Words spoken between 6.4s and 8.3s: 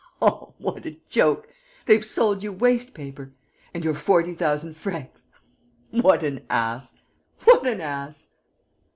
ass! What an ass!"